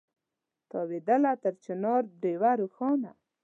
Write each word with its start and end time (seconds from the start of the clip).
تاوېدله 0.69 1.31
تر 1.43 1.53
چنار 1.63 2.01
ډېوه 2.21 2.51
روښانه 2.61 3.11